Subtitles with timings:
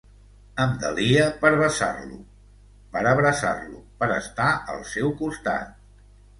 [0.63, 2.17] Em delia per besar-lo,
[2.97, 5.81] per abraçar-lo, per estar al seu costat.